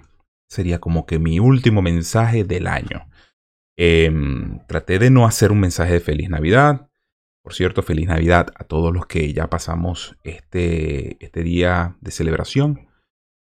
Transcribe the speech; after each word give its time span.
sería 0.49 0.80
como 0.80 1.05
que 1.05 1.20
mi 1.20 1.40
último 1.40 1.82
mensaje 1.82 2.46
del 2.46 2.68
año. 2.68 3.10
Em, 3.77 4.66
traté 4.68 4.99
de 4.99 5.10
no 5.10 5.26
hacer 5.26 5.52
un 5.52 5.60
mensaje 5.60 5.94
de 5.94 5.99
feliz 5.99 6.30
Navidad. 6.30 6.88
Por 7.44 7.54
cierto, 7.54 7.84
feliz 7.84 8.08
Navidad 8.08 8.54
a 8.55 8.63
todos 8.63 8.94
los 8.94 9.05
que 9.05 9.34
ya 9.34 9.49
pasamos 9.49 10.16
este, 10.24 11.21
este 11.24 11.44
día 11.44 11.98
de 11.99 12.12
celebración. 12.12 12.88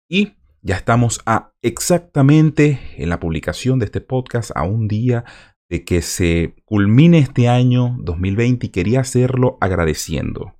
Y 0.09 0.35
ya 0.65 0.77
estamos 0.77 1.21
a 1.27 1.53
exactamente 1.61 2.79
en 2.97 3.09
la 3.09 3.19
publicación 3.19 3.77
de 3.77 3.85
este 3.85 4.01
podcast 4.01 4.49
a 4.55 4.63
un 4.63 4.87
día 4.87 5.23
de 5.69 5.85
que 5.85 6.01
se 6.01 6.55
culmine 6.65 7.19
este 7.19 7.47
año 7.47 7.95
2020 7.99 8.65
y 8.65 8.69
quería 8.69 9.01
hacerlo 9.01 9.59
agradeciendo. 9.61 10.55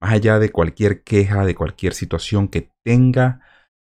Más 0.00 0.14
allá 0.14 0.38
de 0.38 0.50
cualquier 0.50 1.02
queja, 1.02 1.44
de 1.44 1.54
cualquier 1.54 1.92
situación 1.92 2.48
que 2.48 2.70
tenga 2.84 3.42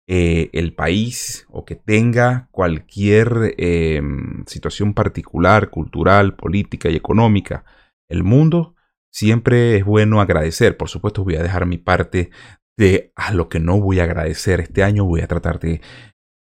eh, 0.09 0.49
el 0.55 0.75
país 0.75 1.47
o 1.51 1.67
que 1.67 1.77
tenga 1.77 2.49
cualquier 2.51 3.55
em, 3.59 4.47
situación 4.47 4.95
particular, 4.95 5.69
cultural, 5.69 6.35
política 6.35 6.89
y 6.89 6.97
económica, 6.97 7.67
el 8.09 8.25
mundo, 8.25 8.75
siempre 9.11 9.77
es 9.77 9.85
bueno 9.85 10.23
agradecer. 10.23 10.79
Por 10.79 10.89
supuesto, 10.89 11.25
voy 11.25 11.37
a 11.37 11.43
dejar 11.43 11.67
mi 11.67 11.77
parte 11.77 12.31
de 12.83 13.13
a 13.15 13.33
lo 13.33 13.49
que 13.49 13.61
no 13.61 13.81
voy 13.81 14.01
a 14.01 14.05
agradecer 14.05 14.61
este 14.61 14.83
año, 14.83 15.05
voy 15.05 15.21
a 15.21 15.29
tratar 15.29 15.61
de 15.61 15.81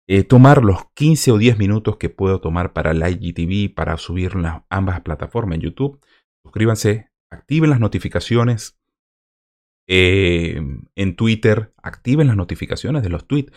eh, 0.06 0.22
tomar 0.22 0.62
los 0.62 0.84
15 0.92 1.32
o 1.32 1.38
10 1.38 1.56
minutos 1.56 1.96
que 1.96 2.10
puedo 2.10 2.42
tomar 2.42 2.74
para 2.74 2.90
el 2.90 3.02
IGTV, 3.02 3.74
para 3.74 3.96
subir 3.96 4.36
las 4.36 4.62
ambas 4.68 5.00
plataformas 5.00 5.56
en 5.56 5.62
YouTube. 5.62 5.98
Suscríbanse, 6.44 7.10
activen 7.30 7.70
las 7.70 7.80
notificaciones. 7.80 8.78
Eh, 9.88 10.60
en 10.94 11.16
Twitter, 11.16 11.72
activen 11.82 12.26
las 12.26 12.36
notificaciones 12.36 13.02
de 13.02 13.08
los 13.08 13.26
tweets. 13.26 13.52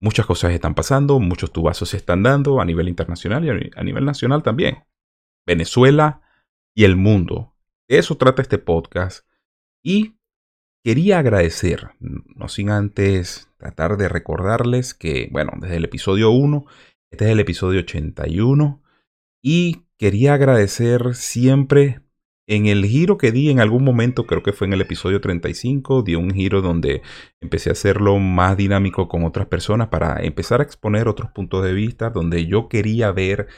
Muchas 0.00 0.26
cosas 0.26 0.52
están 0.52 0.74
pasando, 0.74 1.20
muchos 1.20 1.52
tubazos 1.52 1.90
se 1.90 1.98
están 1.98 2.24
dando 2.24 2.60
a 2.60 2.64
nivel 2.64 2.88
internacional 2.88 3.44
y 3.44 3.70
a 3.76 3.84
nivel 3.84 4.04
nacional 4.04 4.42
también. 4.42 4.84
Venezuela 5.46 6.20
y 6.74 6.82
el 6.82 6.96
mundo. 6.96 7.54
De 7.88 7.98
eso 7.98 8.16
trata 8.16 8.42
este 8.42 8.58
podcast. 8.58 9.24
Y 9.84 10.16
Quería 10.84 11.18
agradecer, 11.18 11.92
no 11.98 12.48
sin 12.48 12.68
antes 12.68 13.48
tratar 13.56 13.96
de 13.96 14.06
recordarles 14.06 14.92
que, 14.92 15.30
bueno, 15.32 15.52
desde 15.58 15.76
el 15.76 15.84
episodio 15.86 16.30
1, 16.30 16.66
este 17.10 17.24
es 17.24 17.30
el 17.30 17.40
episodio 17.40 17.80
81, 17.80 18.82
y 19.42 19.86
quería 19.96 20.34
agradecer 20.34 21.14
siempre 21.14 22.00
en 22.46 22.66
el 22.66 22.84
giro 22.84 23.16
que 23.16 23.32
di 23.32 23.48
en 23.48 23.60
algún 23.60 23.82
momento, 23.82 24.26
creo 24.26 24.42
que 24.42 24.52
fue 24.52 24.66
en 24.66 24.74
el 24.74 24.82
episodio 24.82 25.22
35, 25.22 26.02
di 26.02 26.16
un 26.16 26.30
giro 26.32 26.60
donde 26.60 27.00
empecé 27.40 27.70
a 27.70 27.72
hacerlo 27.72 28.18
más 28.18 28.54
dinámico 28.58 29.08
con 29.08 29.24
otras 29.24 29.46
personas 29.46 29.88
para 29.88 30.22
empezar 30.22 30.60
a 30.60 30.64
exponer 30.64 31.08
otros 31.08 31.30
puntos 31.30 31.64
de 31.64 31.72
vista, 31.72 32.10
donde 32.10 32.44
yo 32.44 32.68
quería 32.68 33.10
ver 33.10 33.48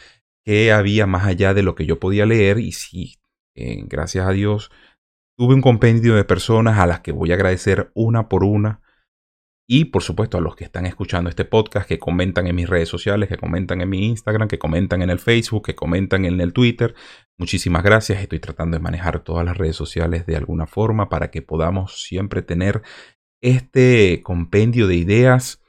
qué 0.44 0.70
había 0.70 1.08
más 1.08 1.26
allá 1.26 1.54
de 1.54 1.64
lo 1.64 1.74
que 1.74 1.86
yo 1.86 1.98
podía 1.98 2.24
leer 2.24 2.60
y 2.60 2.70
si, 2.70 3.16
eh, 3.56 3.82
gracias 3.88 4.28
a 4.28 4.30
Dios, 4.30 4.70
Tuve 5.38 5.52
un 5.52 5.60
compendio 5.60 6.16
de 6.16 6.24
personas 6.24 6.78
a 6.78 6.86
las 6.86 7.00
que 7.00 7.12
voy 7.12 7.30
a 7.30 7.34
agradecer 7.34 7.90
una 7.94 8.26
por 8.28 8.42
una. 8.42 8.80
Y 9.68 9.86
por 9.86 10.02
supuesto 10.02 10.38
a 10.38 10.40
los 10.40 10.56
que 10.56 10.64
están 10.64 10.86
escuchando 10.86 11.28
este 11.28 11.44
podcast, 11.44 11.86
que 11.86 11.98
comentan 11.98 12.46
en 12.46 12.56
mis 12.56 12.70
redes 12.70 12.88
sociales, 12.88 13.28
que 13.28 13.36
comentan 13.36 13.82
en 13.82 13.90
mi 13.90 14.06
Instagram, 14.06 14.48
que 14.48 14.58
comentan 14.58 15.02
en 15.02 15.10
el 15.10 15.18
Facebook, 15.18 15.66
que 15.66 15.74
comentan 15.74 16.24
en 16.24 16.40
el 16.40 16.54
Twitter. 16.54 16.94
Muchísimas 17.36 17.82
gracias. 17.82 18.22
Estoy 18.22 18.38
tratando 18.38 18.78
de 18.78 18.82
manejar 18.82 19.24
todas 19.24 19.44
las 19.44 19.58
redes 19.58 19.76
sociales 19.76 20.24
de 20.24 20.36
alguna 20.36 20.66
forma 20.66 21.10
para 21.10 21.30
que 21.30 21.42
podamos 21.42 22.00
siempre 22.00 22.40
tener 22.40 22.80
este 23.42 24.22
compendio 24.22 24.86
de 24.86 24.94
ideas 24.94 25.60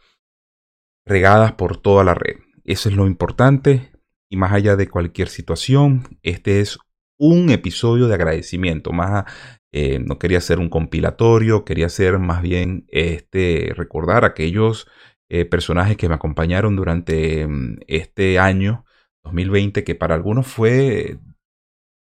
regadas 1.06 1.54
por 1.54 1.76
toda 1.76 2.06
la 2.06 2.14
red. 2.14 2.38
Eso 2.64 2.88
es 2.88 2.96
lo 2.96 3.06
importante. 3.06 3.92
Y 4.30 4.38
más 4.38 4.54
allá 4.54 4.78
de 4.78 4.88
cualquier 4.88 5.28
situación, 5.28 6.20
este 6.22 6.62
es 6.62 6.78
un 7.18 7.50
episodio 7.50 8.08
de 8.08 8.14
agradecimiento, 8.14 8.92
más 8.92 9.26
eh, 9.74 10.00
no 10.00 10.18
quería 10.18 10.42
ser 10.42 10.60
un 10.60 10.70
compilatorio, 10.70 11.66
quería 11.66 11.90
ser 11.90 12.20
más 12.20 12.42
bien 12.42 12.86
este, 12.90 13.74
recordar 13.76 14.26
aquellos 14.26 14.88
eh, 15.30 15.46
personajes 15.46 15.98
que 15.98 16.08
me 16.08 16.16
acompañaron 16.16 16.76
durante 16.76 17.46
mm, 17.48 17.80
este 17.88 18.40
año 18.40 18.86
2020, 19.24 19.84
que 19.84 19.96
para 19.96 20.16
algunos 20.16 20.48
fue, 20.48 21.20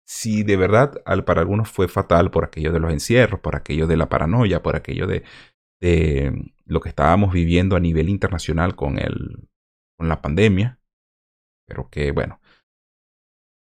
si 0.08 0.44
de 0.44 0.58
verdad 0.58 1.02
para 1.26 1.42
algunos 1.42 1.70
fue 1.70 1.88
fatal 1.88 2.30
por 2.32 2.46
aquello 2.46 2.72
de 2.72 2.80
los 2.80 2.92
encierros, 2.94 3.40
por 3.40 3.56
aquello 3.56 3.88
de 3.88 3.98
la 3.98 4.10
paranoia, 4.10 4.62
por 4.62 4.76
aquello 4.76 5.08
de, 5.08 5.24
de 5.82 6.54
lo 6.66 6.82
que 6.82 6.90
estábamos 6.90 7.34
viviendo 7.34 7.76
a 7.76 7.80
nivel 7.80 8.10
internacional 8.10 8.76
con, 8.76 9.00
el, 9.00 9.50
con 9.98 10.08
la 10.08 10.22
pandemia, 10.22 10.80
pero 11.68 11.90
que 11.90 12.12
bueno. 12.12 12.40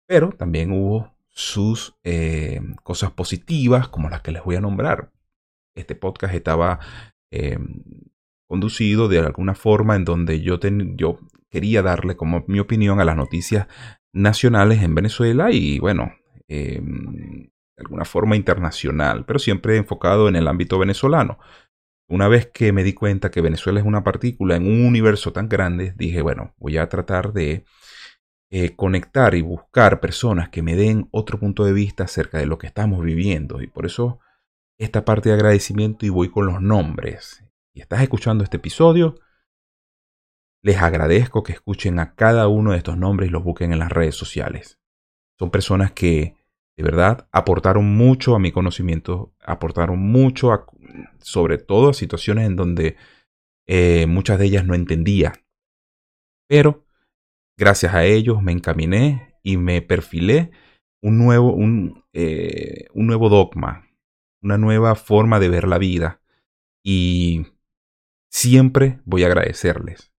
Pero 0.08 0.30
también 0.32 0.72
hubo 0.72 1.16
sus 1.40 1.96
eh, 2.04 2.60
cosas 2.84 3.12
positivas, 3.12 3.88
como 3.88 4.10
las 4.10 4.22
que 4.22 4.34
les 4.34 4.44
voy 4.44 4.58
a 4.58 4.62
nombrar. 4.62 5.14
Este 5.74 5.96
podcast 5.96 6.34
estaba 6.34 6.80
eh, 7.32 7.58
conducido 8.46 9.08
de 9.08 9.20
alguna 9.20 9.56
forma 9.56 9.96
en 9.96 10.04
donde 10.04 10.42
yo, 10.42 10.60
yo 10.98 11.18
quería 11.50 11.82
darle 11.82 12.18
como 12.18 12.44
mi 12.48 12.60
opinión 12.60 13.00
a 13.00 13.06
las 13.06 13.16
noticias 13.16 13.68
nacionales 14.12 14.84
en 14.84 14.94
Venezuela 14.94 15.50
y 15.50 15.80
bueno, 15.80 16.12
em, 16.50 17.44
de 17.78 17.84
alguna 17.86 18.04
forma 18.04 18.36
internacional, 18.36 19.24
pero 19.26 19.40
siempre 19.40 19.78
enfocado 19.78 20.28
en 20.28 20.36
el 20.36 20.46
ámbito 20.46 20.78
venezolano. 20.78 21.40
Una 22.10 22.28
vez 22.28 22.48
que 22.48 22.74
me 22.74 22.84
di 22.84 22.92
cuenta 22.92 23.32
que 23.32 23.40
Venezuela 23.40 23.80
es 23.80 23.86
una 23.86 24.04
partícula 24.04 24.58
en 24.58 24.68
un 24.68 24.86
universo 24.86 25.32
tan 25.32 25.48
grande, 25.48 25.94
dije, 25.96 26.22
bueno, 26.22 26.54
voy 26.58 26.78
a 26.78 26.90
tratar 26.90 27.32
de 27.32 27.64
eh, 28.52 28.76
conectar 28.76 29.36
y 29.36 29.42
buscar 29.42 30.00
personas 30.00 30.50
que 30.50 30.64
me 30.64 30.76
den 30.76 31.08
otro 31.12 31.40
punto 31.40 31.66
de 31.66 31.74
vista 31.74 32.06
acerca 32.06 32.40
de 32.40 32.48
lo 32.48 32.58
que 32.58 32.68
estamos 32.68 33.04
viviendo. 33.04 33.62
Y 33.62 33.68
por 33.68 33.86
eso 33.86 34.20
esta 34.80 35.06
parte 35.06 35.30
de 35.30 35.36
agradecimiento 35.36 36.06
y 36.06 36.10
voy 36.10 36.30
con 36.32 36.48
los 36.48 36.62
nombres. 36.62 37.44
Y 37.74 37.82
estás 37.82 38.02
escuchando 38.02 38.44
este 38.44 38.58
episodio, 38.58 39.16
les 40.64 40.78
agradezco 40.78 41.44
que 41.44 41.54
escuchen 41.54 42.00
a 42.00 42.16
cada 42.16 42.48
uno 42.48 42.72
de 42.72 42.78
estos 42.78 42.98
nombres 42.98 43.30
y 43.30 43.32
los 43.32 43.44
busquen 43.44 43.72
en 43.72 43.80
las 43.80 43.92
redes 43.92 44.16
sociales. 44.16 44.80
Son 45.38 45.52
personas 45.52 45.92
que 45.92 46.36
de 46.76 46.84
verdad 46.84 47.28
aportaron 47.32 47.86
mucho 47.86 48.36
a 48.36 48.40
mi 48.40 48.52
conocimiento, 48.52 49.34
aportaron 49.42 50.00
mucho 50.00 50.54
a, 50.54 50.66
sobre 51.20 51.58
todo 51.58 51.90
a 51.90 51.94
situaciones 51.94 52.48
en 52.48 52.56
donde 52.56 52.98
eh, 53.68 54.06
muchas 54.08 54.40
de 54.40 54.46
ellas 54.46 54.66
no 54.66 54.76
entendía. 54.76 55.34
Pero 56.48 56.86
Gracias 57.60 57.94
a 57.94 58.06
ellos 58.06 58.42
me 58.42 58.54
encaminé 58.54 59.36
y 59.44 59.58
me 59.58 59.82
perfilé 59.82 60.52
un 61.04 61.18
nuevo, 61.18 61.52
un, 61.52 62.06
eh, 62.14 62.86
un 62.94 63.06
nuevo 63.06 63.28
dogma, 63.28 63.86
una 64.42 64.58
nueva 64.58 64.96
forma 64.96 65.42
de 65.42 65.50
ver 65.50 65.68
la 65.68 65.78
vida. 65.78 66.22
Y 66.86 67.48
siempre 68.32 69.02
voy 69.04 69.24
a 69.24 69.26
agradecerles. 69.26 70.14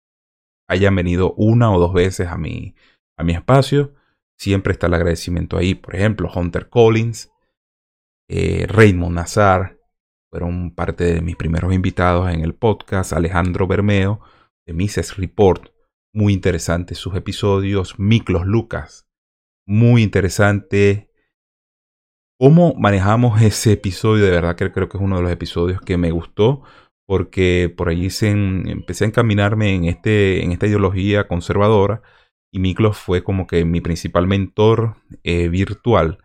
Hayan 0.69 0.94
venido 0.94 1.32
una 1.32 1.72
o 1.72 1.81
dos 1.81 1.94
veces 1.94 2.28
a 2.28 2.37
mi, 2.37 2.75
a 3.16 3.25
mi 3.25 3.32
espacio. 3.32 3.94
Siempre 4.38 4.75
está 4.75 4.88
el 4.88 4.94
agradecimiento 4.94 5.56
ahí. 5.56 5.75
Por 5.75 5.96
ejemplo, 5.96 6.31
Hunter 6.34 6.69
Collins, 6.69 7.32
eh, 8.28 8.66
Raymond 8.69 9.14
Nazar, 9.14 9.78
fueron 10.31 10.75
parte 10.75 11.04
de 11.04 11.22
mis 11.22 11.37
primeros 11.37 11.72
invitados 11.72 12.31
en 12.31 12.42
el 12.42 12.54
podcast. 12.54 13.14
Alejandro 13.14 13.66
Bermeo, 13.66 14.20
de 14.66 14.75
Mises 14.75 15.16
Report, 15.16 15.72
muy 16.12 16.32
interesantes 16.32 16.98
sus 16.98 17.14
episodios. 17.14 17.98
Miklos 17.98 18.46
Lucas, 18.46 19.08
muy 19.66 20.02
interesante. 20.02 21.10
¿Cómo 22.38 22.74
manejamos 22.74 23.42
ese 23.42 23.72
episodio? 23.72 24.24
De 24.24 24.30
verdad 24.30 24.56
que 24.56 24.72
creo 24.72 24.88
que 24.88 24.96
es 24.96 25.02
uno 25.02 25.16
de 25.16 25.22
los 25.22 25.32
episodios 25.32 25.80
que 25.80 25.96
me 25.96 26.10
gustó 26.10 26.62
porque 27.10 27.74
por 27.76 27.88
allí 27.88 28.08
se 28.08 28.28
empecé 28.28 29.04
a 29.04 29.08
encaminarme 29.08 29.74
en, 29.74 29.84
este, 29.84 30.44
en 30.44 30.52
esta 30.52 30.68
ideología 30.68 31.26
conservadora 31.26 32.02
y 32.52 32.60
Miklos 32.60 32.98
fue 32.98 33.24
como 33.24 33.48
que 33.48 33.64
mi 33.64 33.80
principal 33.80 34.28
mentor 34.28 34.94
eh, 35.24 35.48
virtual. 35.48 36.18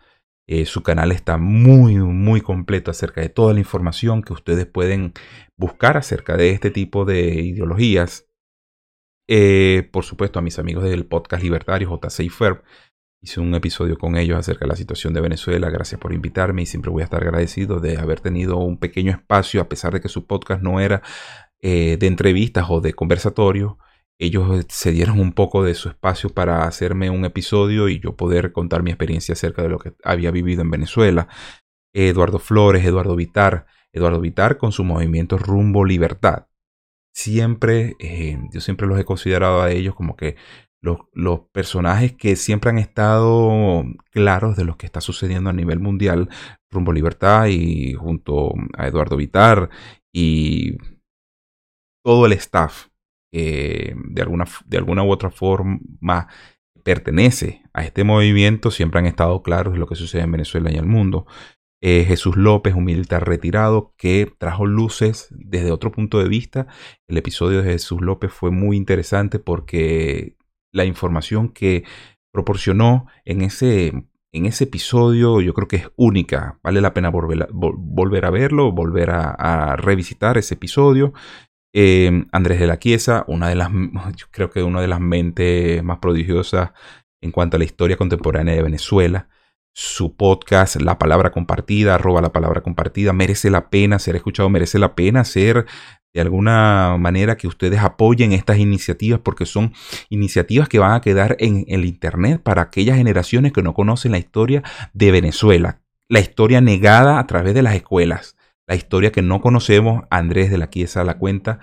Eh, 0.47 0.65
su 0.65 0.83
canal 0.83 1.11
está 1.11 1.37
muy, 1.37 1.95
muy 1.95 2.41
completo 2.41 2.91
acerca 2.91 3.21
de 3.21 3.29
toda 3.29 3.53
la 3.53 3.59
información 3.59 4.21
que 4.21 4.33
ustedes 4.33 4.67
pueden 4.67 5.13
buscar 5.57 5.97
acerca 5.97 6.37
de 6.37 6.51
este 6.51 6.69
tipo 6.69 7.03
de 7.03 7.33
ideologías. 7.33 8.27
Eh, 9.27 9.89
por 9.91 10.03
supuesto, 10.03 10.39
a 10.39 10.41
mis 10.41 10.59
amigos 10.59 10.83
del 10.83 11.05
podcast 11.05 11.43
libertario, 11.43 11.89
JC 11.89 12.29
Ferb, 12.29 12.63
hice 13.21 13.39
un 13.39 13.55
episodio 13.55 13.97
con 13.97 14.17
ellos 14.17 14.37
acerca 14.37 14.65
de 14.65 14.69
la 14.69 14.75
situación 14.75 15.13
de 15.13 15.21
Venezuela. 15.21 15.69
Gracias 15.69 15.99
por 15.99 16.13
invitarme 16.13 16.61
y 16.61 16.65
siempre 16.65 16.91
voy 16.91 17.01
a 17.01 17.05
estar 17.05 17.23
agradecido 17.23 17.79
de 17.79 17.97
haber 17.97 18.19
tenido 18.21 18.57
un 18.57 18.77
pequeño 18.77 19.11
espacio, 19.11 19.61
a 19.61 19.69
pesar 19.69 19.93
de 19.93 20.01
que 20.01 20.09
su 20.09 20.25
podcast 20.27 20.61
no 20.61 20.79
era 20.79 21.01
de 21.61 21.97
entrevistas 22.05 22.67
o 22.69 22.79
de 22.79 22.93
conversatorio 22.93 23.79
ellos 24.17 24.65
se 24.69 24.91
dieron 24.91 25.19
un 25.19 25.33
poco 25.33 25.63
de 25.63 25.73
su 25.73 25.89
espacio 25.89 26.29
para 26.29 26.65
hacerme 26.65 27.09
un 27.09 27.25
episodio 27.25 27.89
y 27.89 27.99
yo 27.99 28.15
poder 28.15 28.53
contar 28.53 28.81
mi 28.81 28.91
experiencia 28.91 29.33
acerca 29.33 29.61
de 29.61 29.69
lo 29.69 29.79
que 29.79 29.93
había 30.03 30.31
vivido 30.31 30.61
en 30.61 30.71
Venezuela. 30.71 31.27
Eduardo 31.93 32.39
Flores, 32.39 32.85
Eduardo 32.85 33.15
Vitar, 33.15 33.65
Eduardo 33.91 34.21
Vitar 34.21 34.57
con 34.57 34.71
su 34.71 34.83
movimiento 34.83 35.37
Rumbo 35.37 35.83
Libertad. 35.83 36.47
Siempre, 37.15 37.95
eh, 37.99 38.37
yo 38.51 38.59
siempre 38.59 38.87
los 38.87 38.99
he 38.99 39.05
considerado 39.05 39.61
a 39.61 39.71
ellos 39.71 39.95
como 39.95 40.17
que 40.17 40.35
los, 40.81 40.99
los, 41.13 41.39
personajes 41.51 42.13
que 42.13 42.35
siempre 42.35 42.69
han 42.69 42.77
estado 42.77 43.85
claros 44.11 44.57
de 44.57 44.65
lo 44.65 44.77
que 44.77 44.85
está 44.85 44.99
sucediendo 44.99 45.49
a 45.49 45.53
nivel 45.53 45.79
mundial, 45.79 46.29
Rumbo 46.69 46.91
Libertad 46.91 47.47
y 47.47 47.93
junto 47.93 48.53
a 48.77 48.87
Eduardo 48.87 49.15
Vitar 49.15 49.69
y 50.11 50.77
todo 52.03 52.25
el 52.25 52.33
staff 52.33 52.87
de, 53.31 54.21
alguna, 54.21 54.45
de 54.65 54.77
alguna 54.77 55.03
u 55.03 55.11
otra 55.11 55.29
forma 55.29 56.27
pertenece 56.85 57.63
a 57.73 57.83
este 57.83 58.03
movimiento, 58.03 58.69
siempre 58.69 58.99
han 58.99 59.07
estado 59.07 59.41
claros 59.41 59.73
de 59.73 59.79
lo 59.79 59.87
que 59.87 59.95
sucede 59.95 60.21
en 60.21 60.31
Venezuela 60.31 60.69
y 60.69 60.75
en 60.75 60.81
el 60.81 60.85
mundo. 60.85 61.25
Eh, 61.81 62.05
Jesús 62.07 62.35
López, 62.35 62.73
un 62.73 62.85
militar 62.85 63.27
retirado 63.27 63.93
que 63.97 64.31
trajo 64.37 64.65
luces 64.65 65.27
desde 65.31 65.71
otro 65.71 65.91
punto 65.91 66.19
de 66.19 66.27
vista. 66.27 66.67
El 67.07 67.17
episodio 67.17 67.61
de 67.61 67.73
Jesús 67.73 68.01
López 68.01 68.31
fue 68.31 68.49
muy 68.51 68.77
interesante 68.77 69.39
porque 69.39 70.35
la 70.71 70.85
información 70.85 71.49
que 71.49 71.83
proporcionó 72.31 73.07
en 73.23 73.41
ese, 73.41 74.07
en 74.33 74.45
ese 74.45 74.65
episodio 74.65 75.41
yo 75.41 75.53
creo 75.53 75.67
que 75.67 75.77
es 75.77 75.89
única. 75.95 76.59
Vale 76.63 76.81
la 76.81 76.93
pena 76.93 77.09
volver 77.09 78.25
a, 78.25 78.29
verlo, 78.29 78.71
volver 78.71 79.09
a, 79.11 79.75
revisitar 79.77 80.37
ese 80.37 80.55
episodio. 80.55 81.13
Em, 81.73 82.27
Andrés 82.31 82.59
de 82.59 82.67
la 82.67 82.79
Chiesa, 82.79 83.25
una 83.27 83.49
de 83.49 83.55
las, 83.55 83.69
yo 84.15 84.27
creo 84.31 84.49
que 84.49 84.63
una 84.63 84.81
de 84.81 84.87
las 84.87 85.01
mentes 85.01 85.83
más 85.83 85.99
prodigiosas 85.99 86.71
en 87.21 87.31
cuanto 87.31 87.57
a 87.57 87.59
la 87.59 87.65
historia 87.65 87.97
contemporánea 87.97 88.55
de 88.55 88.63
Venezuela. 88.63 89.29
Su 89.77 90.15
podcast, 90.15 90.77
La 90.77 90.97
Palabra 90.97 91.33
Compartida, 91.33 91.95
arroba 91.95 92.21
la 92.21 92.31
palabra 92.31 92.61
compartida, 92.61 93.11
merece 93.11 93.49
la 93.49 93.69
pena 93.69 93.99
ser 93.99 94.15
escuchado, 94.15 94.49
merece 94.49 94.79
la 94.79 94.95
pena 94.95 95.25
ser 95.25 95.65
de 96.13 96.21
alguna 96.21 96.95
manera 96.97 97.35
que 97.35 97.45
ustedes 97.45 97.81
apoyen 97.81 98.31
estas 98.31 98.57
iniciativas 98.57 99.19
porque 99.19 99.45
son 99.45 99.73
iniciativas 100.07 100.69
que 100.69 100.79
van 100.79 100.93
a 100.93 101.01
quedar 101.01 101.35
en 101.39 101.65
el 101.67 101.83
Internet 101.83 102.41
para 102.41 102.61
aquellas 102.61 102.95
generaciones 102.95 103.51
que 103.51 103.63
no 103.63 103.73
conocen 103.73 104.13
la 104.13 104.17
historia 104.17 104.63
de 104.93 105.11
Venezuela, 105.11 105.81
la 106.07 106.21
historia 106.21 106.61
negada 106.61 107.19
a 107.19 107.27
través 107.27 107.53
de 107.53 107.61
las 107.61 107.75
escuelas. 107.75 108.37
La 108.67 108.75
historia 108.75 109.11
que 109.11 109.21
no 109.21 109.41
conocemos, 109.41 110.05
Andrés 110.09 110.51
de 110.51 110.57
la 110.57 110.67
Quiesa 110.67 111.03
la 111.03 111.17
cuenta 111.17 111.59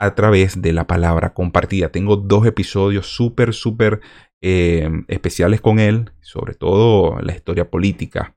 a 0.00 0.14
través 0.14 0.60
de 0.60 0.72
la 0.72 0.86
palabra 0.86 1.34
compartida. 1.34 1.90
Tengo 1.90 2.16
dos 2.16 2.46
episodios 2.46 3.06
súper, 3.06 3.52
súper 3.52 4.00
eh, 4.40 4.90
especiales 5.08 5.60
con 5.60 5.78
él, 5.78 6.10
sobre 6.20 6.54
todo 6.54 7.20
la 7.20 7.34
historia 7.34 7.70
política. 7.70 8.34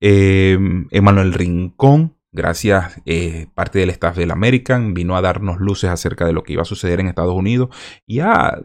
Eh, 0.00 0.58
Emanuel 0.90 1.34
Rincón, 1.34 2.16
gracias, 2.32 3.00
eh, 3.04 3.46
parte 3.54 3.78
del 3.78 3.90
staff 3.90 4.16
del 4.16 4.30
American, 4.30 4.94
vino 4.94 5.16
a 5.16 5.20
darnos 5.20 5.60
luces 5.60 5.90
acerca 5.90 6.24
de 6.24 6.32
lo 6.32 6.42
que 6.42 6.54
iba 6.54 6.62
a 6.62 6.66
suceder 6.66 6.98
en 7.00 7.08
Estados 7.08 7.34
Unidos 7.34 7.68
y 8.06 8.20
a 8.20 8.58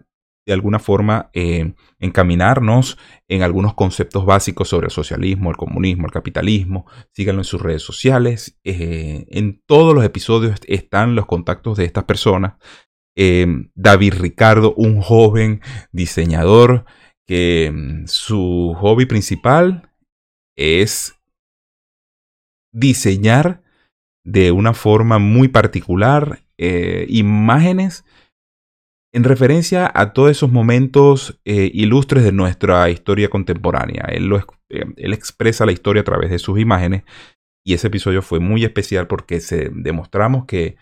de 0.51 0.56
alguna 0.56 0.80
forma 0.80 1.30
eh, 1.31 1.75
encaminarnos 1.98 2.98
en 3.30 3.42
algunos 3.42 3.74
conceptos 3.74 4.25
básicos 4.25 4.68
sobre 4.68 4.88
el 4.88 4.92
socialismo, 4.92 5.50
el 5.50 5.56
comunismo, 5.56 6.07
el 6.07 6.12
capitalismo. 6.12 6.86
Síganlo 7.13 7.39
en 7.39 7.45
sus 7.45 7.62
redes 7.62 7.83
sociales. 7.83 8.59
Eh, 8.65 9.27
en 9.30 9.62
todos 9.65 9.95
los 9.95 10.03
episodios 10.03 10.59
están 10.68 11.15
los 11.15 11.25
contactos 11.25 11.77
de 11.77 11.86
estas 11.86 12.03
personas. 12.03 12.56
Eh, 13.15 13.48
David 13.75 14.15
Ricardo, 14.19 14.74
un 14.75 15.00
joven 15.00 15.62
diseñador 15.94 16.83
que 17.25 17.71
mm, 17.74 18.07
su 18.07 18.75
hobby 18.77 19.06
principal 19.06 19.89
es 20.57 21.15
diseñar 22.74 23.63
de 24.25 24.51
una 24.51 24.74
forma 24.74 25.18
muy 25.18 25.47
particular 25.47 26.44
imágenes 27.07 28.06
en 29.13 29.24
referencia 29.24 29.92
a 29.94 30.13
todos 30.13 30.31
esos 30.31 30.52
momentos 30.52 31.40
eh, 31.46 31.69
ilustres 31.74 32.24
de 32.24 32.31
nuestra 32.31 32.90
historia 32.90 33.30
contemporánea. 33.30 34.06
Eh, 34.10 34.86
él, 34.98 35.13
expresa 35.13 35.66
la 35.66 35.74
historia 35.74 36.02
a 36.02 36.06
través 36.06 36.30
de 36.30 36.40
sus 36.40 36.60
imágenes 36.60 37.04
y 37.63 37.74
ese 37.74 37.88
episodio 37.88 38.22
fue 38.22 38.40
muy 38.40 38.63
especial 38.63 39.08
porque 39.08 39.40
demostramos 39.74 40.46
que, 40.46 40.78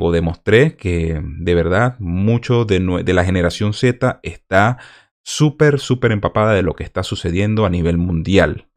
o 0.00 0.10
demostré 0.10 0.76
que 0.76 1.20
de 1.22 1.54
verdad 1.54 1.96
mucho 1.98 2.64
de, 2.64 2.80
de 3.04 3.12
la 3.12 3.24
generación 3.24 3.72
Z 3.72 4.20
está 4.22 4.78
súper, 5.22 5.78
súper 5.78 6.12
empapada 6.12 6.54
de 6.54 6.62
lo 6.62 6.74
que 6.74 6.84
está 6.84 7.02
sucediendo 7.02 7.66
a 7.66 7.70
nivel 7.70 7.98
mundial 7.98 8.68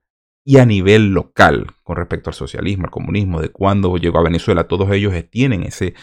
y 0.44 0.58
a 0.58 0.66
nivel 0.66 1.14
local 1.14 1.68
con 1.84 1.96
respecto 1.96 2.32
al 2.32 2.34
socialismo, 2.34 2.86
al 2.86 2.92
comunismo, 2.92 3.40
de 3.40 3.50
cuándo 3.50 3.96
llegó 3.98 4.18
a 4.18 4.24
Venezuela. 4.24 4.68
Todos 4.68 4.92
ellos 4.92 5.14
tienen 5.30 5.62
ese, 5.64 5.94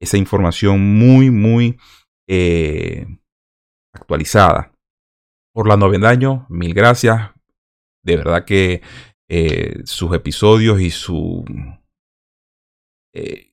esa 0.00 0.16
información 0.16 0.80
muy, 0.96 1.30
muy 1.30 1.78
eh, 2.28 3.06
actualizada. 3.92 4.72
Orlando 5.54 5.86
Avendaño, 5.86 6.46
mil 6.48 6.74
gracias. 6.74 7.30
De 8.02 8.16
verdad 8.16 8.44
que 8.44 8.82
eh, 9.28 9.80
sus 9.84 10.14
episodios 10.14 10.80
y 10.80 10.90
su... 10.90 11.44
Eh, 13.14 13.52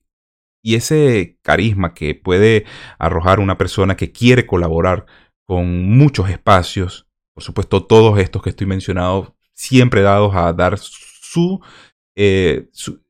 y 0.62 0.76
ese 0.76 1.38
carisma 1.42 1.92
que 1.92 2.14
puede 2.14 2.64
arrojar 2.98 3.38
una 3.38 3.58
persona 3.58 3.96
que 3.96 4.12
quiere 4.12 4.46
colaborar 4.46 5.06
con 5.46 5.90
muchos 5.90 6.30
espacios, 6.30 7.06
por 7.34 7.42
supuesto 7.42 7.84
todos 7.84 8.18
estos 8.18 8.42
que 8.42 8.50
estoy 8.50 8.66
mencionando, 8.66 9.36
siempre 9.52 10.00
dados 10.00 10.34
a 10.34 10.52
dar 10.54 10.78
su, 10.78 11.60
su 12.72 13.04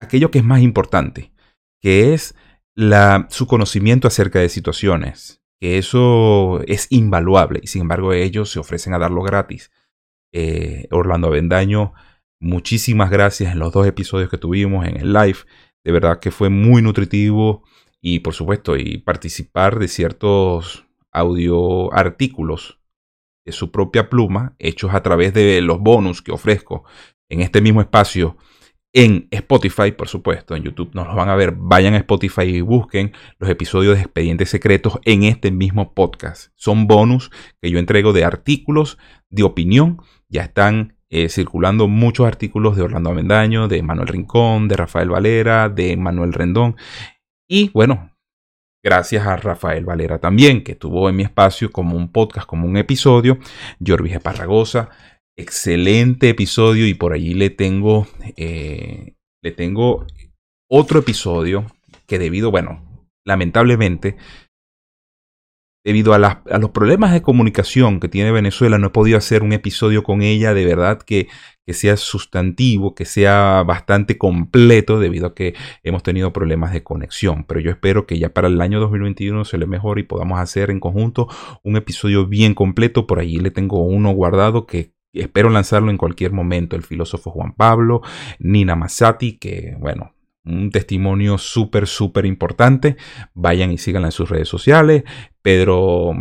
aquello 0.00 0.30
que 0.32 0.38
es 0.38 0.44
más 0.44 0.60
importante, 0.60 1.32
que 1.80 2.14
es 2.14 2.34
su 2.74 3.46
conocimiento 3.46 4.08
acerca 4.08 4.40
de 4.40 4.48
situaciones, 4.48 5.42
que 5.60 5.78
eso 5.78 6.60
es 6.66 6.86
invaluable 6.90 7.60
y 7.62 7.66
sin 7.66 7.82
embargo 7.82 8.12
ellos 8.12 8.50
se 8.50 8.58
ofrecen 8.58 8.94
a 8.94 8.98
darlo 8.98 9.22
gratis. 9.22 9.70
Eh, 10.32 10.88
Orlando 10.90 11.28
Avendaño, 11.28 11.92
muchísimas 12.40 13.10
gracias 13.10 13.52
en 13.52 13.58
los 13.58 13.72
dos 13.72 13.86
episodios 13.86 14.30
que 14.30 14.38
tuvimos 14.38 14.86
en 14.86 14.96
el 14.96 15.12
live. 15.12 15.38
De 15.84 15.92
verdad 15.92 16.20
que 16.20 16.30
fue 16.30 16.48
muy 16.48 16.80
nutritivo 16.80 17.64
y 18.00 18.20
por 18.20 18.34
supuesto 18.34 18.76
y 18.76 18.98
participar 18.98 19.78
de 19.78 19.88
ciertos 19.88 20.86
audio 21.12 21.92
artículos 21.92 22.80
de 23.44 23.52
su 23.52 23.70
propia 23.70 24.08
pluma 24.08 24.56
hechos 24.58 24.94
a 24.94 25.02
través 25.02 25.34
de 25.34 25.60
los 25.60 25.78
bonus 25.80 26.22
que 26.22 26.32
ofrezco 26.32 26.84
en 27.28 27.40
este 27.40 27.60
mismo 27.60 27.80
espacio 27.80 28.36
en 28.92 29.28
Spotify, 29.30 29.92
por 29.92 30.08
supuesto, 30.08 30.54
en 30.54 30.64
YouTube 30.64 30.90
no 30.94 31.04
los 31.04 31.16
van 31.16 31.30
a 31.30 31.34
ver. 31.34 31.52
Vayan 31.56 31.94
a 31.94 31.98
Spotify 31.98 32.42
y 32.42 32.60
busquen 32.60 33.12
los 33.38 33.48
episodios 33.48 33.96
de 33.96 34.02
Expedientes 34.02 34.50
Secretos 34.50 34.98
en 35.04 35.22
este 35.22 35.50
mismo 35.50 35.94
podcast. 35.94 36.52
Son 36.56 36.86
bonus 36.86 37.30
que 37.60 37.70
yo 37.70 37.78
entrego 37.78 38.12
de 38.12 38.24
artículos 38.24 38.98
de 39.30 39.44
opinión. 39.44 40.02
Ya 40.28 40.42
están 40.42 40.98
eh, 41.08 41.30
circulando 41.30 41.88
muchos 41.88 42.26
artículos 42.26 42.76
de 42.76 42.82
Orlando 42.82 43.10
Amendaño, 43.10 43.66
de 43.66 43.82
Manuel 43.82 44.08
Rincón, 44.08 44.68
de 44.68 44.76
Rafael 44.76 45.08
Valera, 45.08 45.70
de 45.70 45.96
Manuel 45.96 46.34
Rendón. 46.34 46.76
Y 47.48 47.70
bueno, 47.70 48.10
gracias 48.82 49.26
a 49.26 49.36
Rafael 49.36 49.86
Valera 49.86 50.18
también, 50.18 50.64
que 50.64 50.72
estuvo 50.72 51.08
en 51.08 51.16
mi 51.16 51.22
espacio 51.22 51.72
como 51.72 51.96
un 51.96 52.12
podcast, 52.12 52.46
como 52.46 52.66
un 52.66 52.76
episodio. 52.76 53.38
Jorge 53.84 54.20
Parragosa 54.20 54.90
excelente 55.36 56.28
episodio 56.28 56.86
y 56.86 56.94
por 56.94 57.12
allí 57.12 57.34
le 57.34 57.50
tengo, 57.50 58.06
eh, 58.36 59.14
le 59.42 59.52
tengo 59.52 60.06
otro 60.70 61.00
episodio 61.00 61.66
que 62.06 62.18
debido, 62.18 62.50
bueno, 62.50 63.08
lamentablemente 63.24 64.16
debido 65.84 66.14
a, 66.14 66.18
los 66.58 66.70
problemas 66.70 67.12
de 67.12 67.22
comunicación 67.22 67.98
que 67.98 68.08
tiene 68.08 68.30
Venezuela, 68.30 68.78
no 68.78 68.88
he 68.88 68.90
podido 68.90 69.18
hacer 69.18 69.42
un 69.42 69.52
episodio 69.52 70.02
con 70.02 70.22
ella 70.22 70.54
de 70.54 70.64
verdad 70.64 71.02
que, 71.02 71.28
que, 71.66 71.74
sea 71.74 71.96
sustantivo, 71.96 72.94
que 72.94 73.04
sea 73.04 73.64
bastante 73.66 74.16
completo, 74.16 75.00
debido 75.00 75.26
a 75.26 75.34
que 75.34 75.54
hemos 75.82 76.02
tenido 76.02 76.32
problemas 76.32 76.72
de 76.72 76.84
conexión. 76.84 77.44
Pero 77.44 77.60
yo 77.60 77.70
espero 77.70 78.06
que 78.06 78.18
ya 78.18 78.32
para 78.32 78.48
el 78.48 78.60
año 78.60 78.78
2021 78.78 79.44
se 79.44 79.58
le 79.58 79.66
mejore 79.66 80.02
y 80.02 80.04
podamos 80.04 80.38
hacer 80.38 80.70
en 80.70 80.78
conjunto 80.78 81.28
un 81.64 81.76
episodio 81.76 82.26
bien 82.26 82.54
completo. 82.54 83.06
Por 83.06 83.18
allí 83.18 83.38
le 83.38 83.50
tengo 83.50 83.82
uno 83.82 84.12
guardado 84.12 84.66
que 84.66 84.92
espero 85.20 85.50
lanzarlo 85.50 85.90
en 85.90 85.98
cualquier 85.98 86.32
momento. 86.32 86.76
El 86.76 86.82
filósofo 86.82 87.30
Juan 87.30 87.54
Pablo, 87.54 88.02
Nina 88.38 88.76
Massati, 88.76 89.38
que 89.38 89.76
bueno, 89.78 90.14
un 90.44 90.70
testimonio 90.70 91.38
súper, 91.38 91.86
súper 91.86 92.26
importante. 92.26 92.96
Vayan 93.34 93.70
y 93.72 93.78
síganla 93.78 94.08
en 94.08 94.12
sus 94.12 94.28
redes 94.28 94.48
sociales. 94.48 95.04
Pedro, 95.42 96.12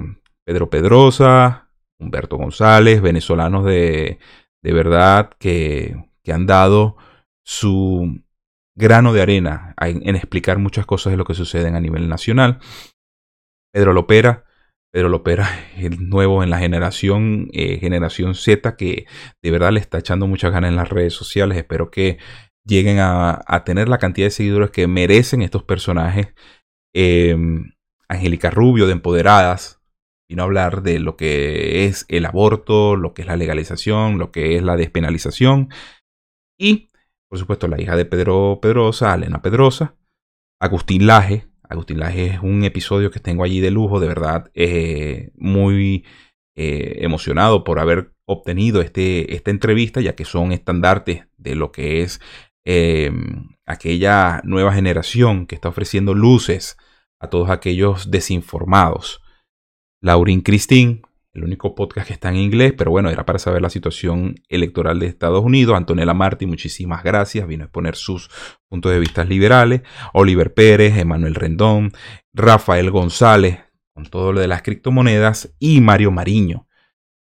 Pedro 0.43 0.69
Pedrosa, 0.69 1.69
Humberto 1.97 2.37
González, 2.37 3.01
venezolanos 3.01 3.65
de, 3.65 4.19
de 4.61 4.73
verdad 4.73 5.31
que, 5.39 5.95
que, 6.23 6.33
han 6.33 6.45
dado 6.45 6.97
su 7.43 8.21
grano 8.75 9.13
de 9.13 9.21
arena 9.21 9.75
en, 9.79 10.15
explicar 10.15 10.57
muchas 10.57 10.85
cosas 10.85 11.11
de 11.11 11.17
lo 11.17 11.25
que 11.25 11.33
suceden 11.33 11.75
a 11.75 11.79
nivel 11.79 12.07
nacional. 12.09 12.59
Pedro 13.71 13.93
Lopera. 13.93 14.45
Pedro 14.91 15.09
Lopera, 15.09 15.49
el 15.77 16.09
nuevo 16.09 16.43
en 16.43 16.49
la 16.49 16.59
generación, 16.59 17.47
eh, 17.53 17.77
generación 17.79 18.35
Z, 18.35 18.75
que 18.75 19.05
de 19.41 19.51
verdad 19.51 19.71
le 19.71 19.79
está 19.79 19.99
echando 19.99 20.27
muchas 20.27 20.51
ganas 20.51 20.69
en 20.69 20.75
las 20.75 20.89
redes 20.89 21.13
sociales. 21.13 21.57
Espero 21.57 21.89
que 21.91 22.17
lleguen 22.65 22.97
a, 22.99 23.63
tener 23.65 23.87
la 23.87 23.99
cantidad 23.99 24.27
de 24.27 24.31
seguidores 24.31 24.71
que 24.71 24.87
merecen 24.87 25.41
estos 25.41 25.63
personajes. 25.63 26.33
Eh, 26.93 27.35
Angélica 28.09 28.49
Rubio 28.49 28.87
de 28.87 28.93
Empoderadas 28.93 29.81
vino 30.29 30.43
a 30.43 30.45
hablar 30.45 30.81
de 30.81 30.99
lo 30.99 31.15
que 31.15 31.85
es 31.85 32.05
el 32.09 32.25
aborto, 32.25 32.95
lo 32.95 33.13
que 33.13 33.21
es 33.21 33.27
la 33.27 33.37
legalización, 33.37 34.17
lo 34.17 34.31
que 34.31 34.57
es 34.57 34.63
la 34.63 34.75
despenalización. 34.77 35.69
Y, 36.57 36.89
por 37.29 37.39
supuesto, 37.39 37.67
la 37.67 37.81
hija 37.81 37.95
de 37.95 38.05
Pedro 38.05 38.59
Pedrosa, 38.61 39.13
Elena 39.15 39.41
Pedrosa, 39.41 39.95
Agustín 40.59 41.07
Laje. 41.07 41.50
Agustín 41.71 41.99
Laje 41.99 42.27
es 42.27 42.39
un 42.41 42.63
episodio 42.63 43.11
que 43.11 43.19
tengo 43.19 43.43
allí 43.43 43.59
de 43.59 43.71
lujo, 43.71 43.99
de 43.99 44.07
verdad, 44.07 44.51
eh, 44.53 45.31
muy 45.35 46.05
eh, 46.55 46.99
emocionado 47.01 47.63
por 47.63 47.79
haber 47.79 48.13
obtenido 48.25 48.81
este, 48.81 49.35
esta 49.35 49.51
entrevista, 49.51 50.01
ya 50.01 50.15
que 50.15 50.25
son 50.25 50.51
estandartes 50.51 51.27
de 51.37 51.55
lo 51.55 51.71
que 51.71 52.01
es 52.01 52.21
Em, 52.63 53.55
aquella 53.65 54.41
nueva 54.43 54.73
generación 54.73 55.47
que 55.47 55.55
está 55.55 55.69
ofreciendo 55.69 56.13
luces 56.13 56.77
a 57.19 57.27
todos 57.29 57.49
aquellos 57.49 58.11
desinformados. 58.11 59.21
Laurin 60.01 60.41
Christine, 60.41 61.01
el 61.33 61.43
único 61.43 61.75
podcast 61.75 62.07
que 62.07 62.13
está 62.13 62.29
en 62.29 62.35
inglés, 62.35 62.73
pero 62.77 62.91
bueno, 62.91 63.09
era 63.09 63.25
para 63.25 63.39
saber 63.39 63.61
la 63.61 63.69
situación 63.69 64.35
electoral 64.49 64.99
de 64.99 65.07
Estados 65.07 65.43
Unidos. 65.43 65.75
Antonella 65.75 66.13
Martí, 66.13 66.45
muchísimas 66.45 67.03
gracias, 67.03 67.47
vino 67.47 67.63
a 67.63 67.65
exponer 67.65 67.95
sus 67.95 68.29
puntos 68.67 68.91
de 68.91 68.99
vista 68.99 69.23
liberales. 69.23 69.81
Oliver 70.13 70.53
Pérez, 70.53 70.97
Emanuel 70.97 71.35
Rendón, 71.35 71.93
Rafael 72.33 72.91
González, 72.91 73.59
con 73.93 74.05
todo 74.05 74.33
lo 74.33 74.41
de 74.41 74.47
las 74.47 74.61
criptomonedas, 74.61 75.53
y 75.59 75.79
Mario 75.79 76.11
Mariño. 76.11 76.67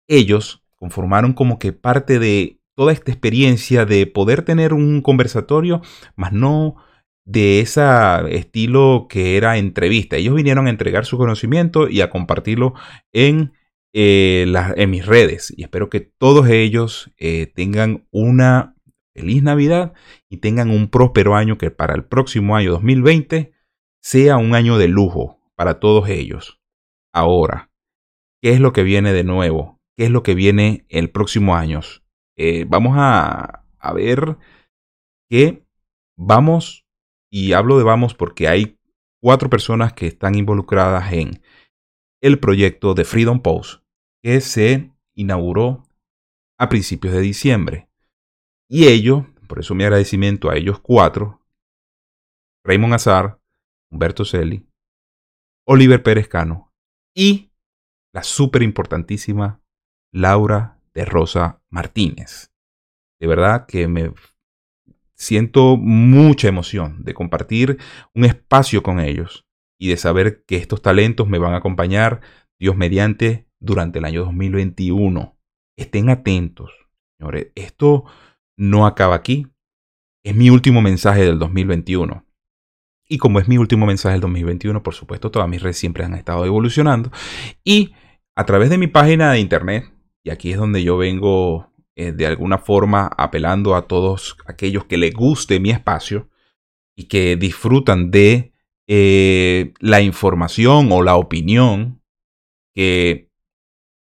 Ellos 0.09 0.62
conformaron 0.76 1.35
como 1.35 1.59
que 1.59 1.73
parte 1.73 2.19
de 2.19 2.61
toda 2.75 2.92
esta 2.92 3.11
experiencia 3.11 3.85
de 3.85 4.07
poder 4.07 4.42
tener 4.42 4.73
un 4.73 5.02
conversatorio, 5.02 5.83
más 6.16 6.33
no 6.33 6.76
de 7.26 7.61
ese 7.61 7.83
estilo 8.30 9.07
que 9.09 9.37
era 9.37 9.59
entrevista. 9.59 10.16
Ellos 10.16 10.35
vinieron 10.35 10.66
a 10.66 10.71
entregar 10.71 11.04
su 11.04 11.19
conocimiento 11.19 11.88
y 11.88 12.00
a 12.00 12.11
compartirlo 12.11 12.75
en, 13.12 13.52
eh, 13.92 14.47
en 14.76 14.90
mis 14.90 15.06
redes. 15.06 15.52
Y 15.56 15.62
espero 15.62 15.90
que 15.90 16.00
todos 16.00 16.49
ellos 16.49 17.11
eh, 17.18 17.47
tengan 17.47 18.06
una 18.11 18.76
feliz 19.14 19.42
Navidad 19.42 19.94
y 20.28 20.38
tengan 20.38 20.70
un 20.70 20.88
próspero 20.88 21.35
año 21.35 21.59
que 21.59 21.70
para 21.70 21.94
el 21.94 22.04
próximo 22.04 22.56
año 22.56 22.73
2020 22.73 23.52
sea 24.02 24.37
un 24.37 24.54
año 24.54 24.78
de 24.78 24.88
lujo 24.88 25.40
para 25.56 25.80
todos 25.80 26.09
ellos. 26.09 26.61
Ahora, 27.12 27.70
¿qué 28.40 28.52
es 28.52 28.61
lo 28.61 28.73
que 28.73 28.82
viene 28.82 29.12
de 29.12 29.25
nuevo? 29.25 29.80
¿Qué 29.97 30.04
es 30.04 30.11
lo 30.11 30.23
que 30.23 30.35
viene 30.35 30.87
el 30.88 31.11
próximo 31.11 31.56
año? 31.56 31.80
Eh, 32.38 32.64
vamos 32.66 32.94
a, 32.97 33.64
ver 33.94 34.38
que 35.28 35.64
vamos, 36.16 36.87
y 37.30 37.52
hablo 37.52 37.76
de 37.76 37.85
vamos 37.85 38.14
porque 38.14 38.49
hay 38.49 38.78
cuatro 39.20 39.50
personas 39.50 39.92
que 39.92 40.06
están 40.06 40.35
involucradas 40.37 41.12
en 41.12 41.42
el 42.23 42.38
proyecto 42.38 42.94
de 42.94 43.04
Freedom 43.04 43.40
Post 43.40 43.79
que 44.22 44.40
se 44.40 44.92
inauguró 45.14 45.84
a 46.58 46.68
principios 46.68 47.14
de 47.14 47.20
diciembre. 47.20 47.88
Y 48.68 48.86
ello, 48.86 49.26
por 49.48 49.60
eso 49.60 49.74
mi 49.74 49.84
agradecimiento 49.84 50.50
a 50.50 50.56
ellos 50.56 50.80
cuatro, 50.80 51.40
Raymond 52.64 52.94
Azar, 52.94 53.40
Humberto 53.90 54.24
Celi, 54.24 54.66
Oliver 55.66 56.02
Pérez 56.02 56.28
Cano 56.28 56.72
y 57.14 57.50
la 58.12 58.22
súper 58.22 58.62
importantísima 58.62 59.62
Laura 60.12 60.80
de 60.94 61.04
Rosa 61.04 61.62
Martínez. 61.70 62.52
De 63.20 63.26
verdad 63.26 63.66
que 63.66 63.86
me 63.88 64.12
siento 65.14 65.76
mucha 65.76 66.48
emoción 66.48 67.04
de 67.04 67.14
compartir 67.14 67.78
un 68.14 68.24
espacio 68.24 68.82
con 68.82 69.00
ellos 69.00 69.46
y 69.78 69.88
de 69.88 69.96
saber 69.96 70.44
que 70.44 70.56
estos 70.56 70.82
talentos 70.82 71.28
me 71.28 71.38
van 71.38 71.54
a 71.54 71.58
acompañar, 71.58 72.20
Dios 72.58 72.76
mediante, 72.76 73.46
durante 73.60 73.98
el 73.98 74.04
año 74.04 74.24
2021. 74.24 75.36
Estén 75.76 76.10
atentos, 76.10 76.70
señores. 77.18 77.48
Esto 77.54 78.04
no 78.56 78.86
acaba 78.86 79.14
aquí. 79.14 79.46
Es 80.24 80.34
mi 80.34 80.50
último 80.50 80.82
mensaje 80.82 81.22
del 81.22 81.38
2021. 81.38 82.24
Y 83.08 83.18
como 83.18 83.40
es 83.40 83.48
mi 83.48 83.58
último 83.58 83.86
mensaje 83.86 84.12
del 84.12 84.20
2021, 84.20 84.82
por 84.82 84.94
supuesto, 84.94 85.30
todas 85.30 85.48
mis 85.48 85.62
redes 85.62 85.78
siempre 85.78 86.04
han 86.04 86.14
estado 86.14 86.44
evolucionando. 86.44 87.10
Y 87.64 87.94
a 88.36 88.44
través 88.44 88.70
de 88.70 88.78
mi 88.78 88.86
página 88.86 89.32
de 89.32 89.40
internet, 89.40 89.92
y 90.22 90.30
aquí 90.30 90.52
es 90.52 90.58
donde 90.58 90.82
yo 90.82 90.96
vengo 90.96 91.72
eh, 91.96 92.12
de 92.12 92.26
alguna 92.26 92.58
forma 92.58 93.10
apelando 93.16 93.74
a 93.74 93.88
todos 93.88 94.36
aquellos 94.46 94.84
que 94.84 94.96
les 94.96 95.12
guste 95.12 95.60
mi 95.60 95.70
espacio 95.70 96.28
y 96.96 97.04
que 97.04 97.36
disfrutan 97.36 98.10
de 98.10 98.52
eh, 98.86 99.72
la 99.80 100.00
información 100.00 100.90
o 100.92 101.02
la 101.02 101.16
opinión 101.16 102.02
que 102.74 103.29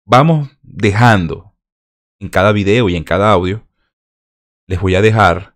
vamos 0.05 0.49
dejando 0.61 1.55
en 2.19 2.29
cada 2.29 2.51
video 2.51 2.89
y 2.89 2.95
en 2.95 3.03
cada 3.03 3.31
audio. 3.31 3.67
Les 4.67 4.79
voy 4.79 4.95
a 4.95 5.01
dejar 5.01 5.55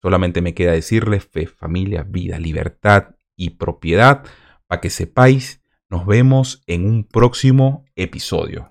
solamente 0.00 0.42
me 0.42 0.54
queda 0.54 0.72
decirles 0.72 1.26
fe, 1.26 1.46
familia, 1.46 2.04
vida, 2.04 2.38
libertad 2.38 3.17
y 3.38 3.50
propiedad 3.50 4.24
para 4.66 4.82
que 4.82 4.90
sepáis. 4.90 5.62
Nos 5.88 6.04
vemos 6.04 6.62
en 6.66 6.84
un 6.84 7.04
próximo 7.04 7.86
episodio. 7.96 8.70